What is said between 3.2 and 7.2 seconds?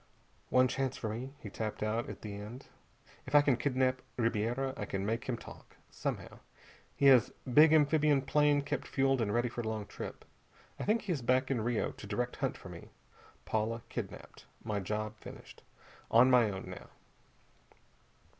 "_If I can kidnap Ribiera I can make him talk. Somehow. He